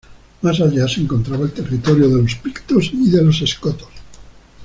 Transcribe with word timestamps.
Más 0.41 0.59
allá 0.59 0.87
se 0.87 1.01
encontraba 1.01 1.45
el 1.45 1.51
territorio 1.51 2.09
de 2.09 2.23
los 2.23 2.33
pictos 2.37 2.89
y 2.91 3.11
de 3.11 3.21
los 3.21 3.39
escotos. 3.43 3.89